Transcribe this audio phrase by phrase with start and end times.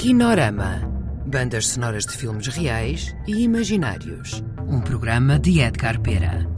[0.00, 0.80] Kinorama.
[1.26, 4.42] Bandas sonoras de filmes reais e imaginários.
[4.66, 6.48] Um programa de Edgar Pera.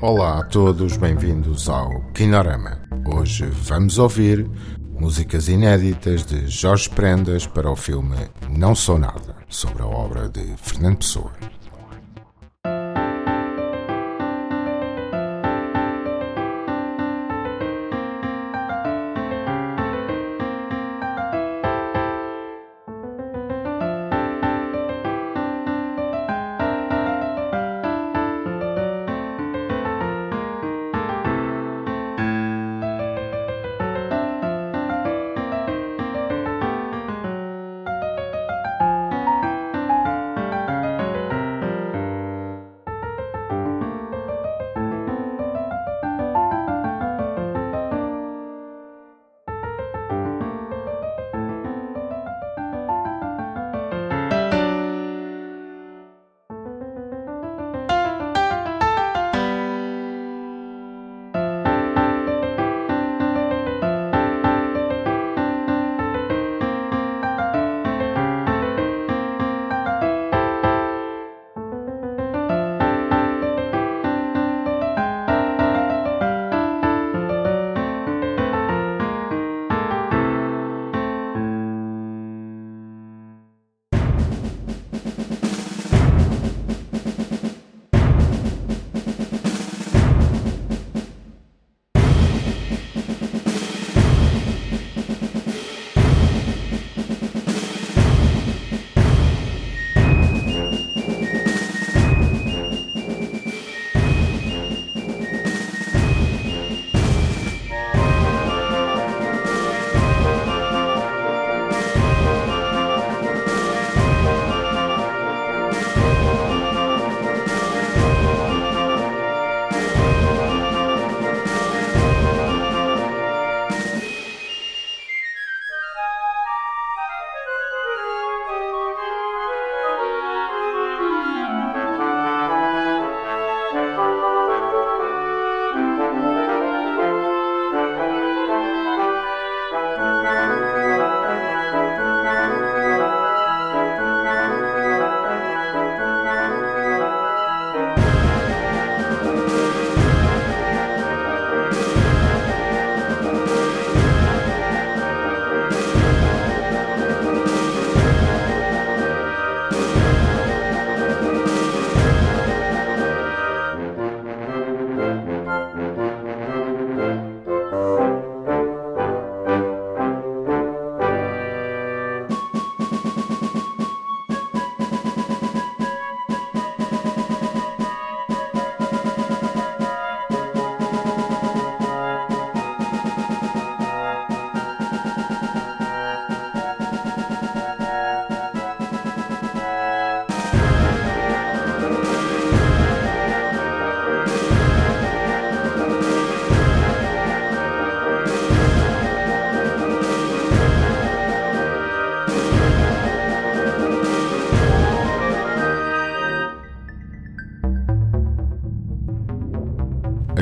[0.00, 2.80] Olá a todos, bem-vindos ao Kinorama.
[3.12, 4.48] Hoje vamos ouvir
[5.00, 10.54] músicas inéditas de Jorge Prendas para o filme Não Sou Nada, sobre a obra de
[10.58, 11.32] Fernando Pessoa.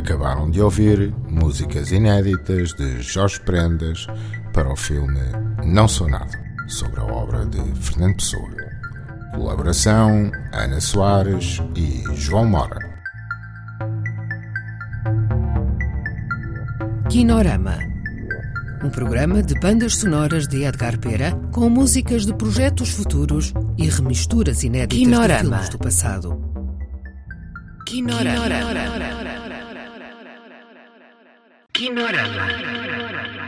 [0.02, 4.08] Acabaram de ouvir músicas inéditas de Jorge Prendas
[4.52, 5.20] para o filme
[5.64, 8.50] Não Sou Nada, sobre a obra de Fernando Pessoa.
[9.32, 12.80] Colaboração Ana Soares e João Mora.
[17.08, 17.78] Kinorama.
[18.82, 24.64] Um programa de bandas sonoras de Edgar Pera com músicas de projetos futuros e remisturas
[24.64, 25.42] inéditas Kinorama.
[25.42, 26.42] de filmes do passado.
[27.86, 28.48] Kinorama.
[28.48, 29.51] Kinorama.
[31.82, 32.22] きならな
[32.60, 33.41] い。